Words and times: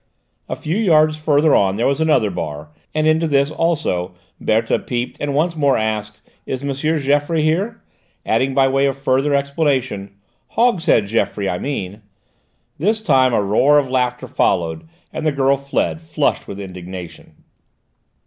A 0.49 0.55
few 0.55 0.77
yards 0.77 1.15
further 1.15 1.53
on 1.53 1.75
there 1.75 1.85
was 1.85 2.01
another 2.01 2.31
bar, 2.31 2.71
and 2.91 3.05
into 3.05 3.27
this, 3.27 3.51
also, 3.51 4.15
Berthe 4.39 4.87
peeped 4.87 5.17
and 5.21 5.35
once 5.35 5.55
more 5.55 5.77
asked, 5.77 6.23
"Is 6.47 6.63
M. 6.63 6.73
Geoffroy 6.73 7.41
here?" 7.41 7.83
adding 8.25 8.55
by 8.55 8.67
way 8.67 8.87
of 8.87 8.97
further 8.97 9.35
explanation, 9.35 10.15
"Hogshead 10.53 11.05
Geoffroy, 11.05 11.47
I 11.49 11.59
mean." 11.59 12.01
This 12.79 12.99
time 12.99 13.31
a 13.31 13.43
roar 13.43 13.77
of 13.77 13.91
laughter 13.91 14.25
followed, 14.27 14.85
and 15.13 15.23
the 15.23 15.31
girl 15.31 15.55
fled, 15.55 15.99
flushed 15.99 16.47
with 16.47 16.59
indignation. 16.59 17.35